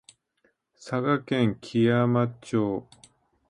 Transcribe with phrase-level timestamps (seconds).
[0.73, 2.87] 佐賀県基山町